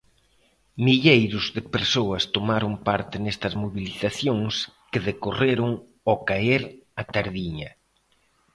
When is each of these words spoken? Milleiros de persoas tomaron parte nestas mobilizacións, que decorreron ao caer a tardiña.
Milleiros 0.85 1.45
de 1.55 1.61
persoas 1.75 2.23
tomaron 2.35 2.73
parte 2.87 3.15
nestas 3.25 3.53
mobilizacións, 3.63 4.53
que 4.91 5.05
decorreron 5.09 5.71
ao 6.09 6.17
caer 6.29 6.61
a 7.01 7.03
tardiña. 7.15 7.69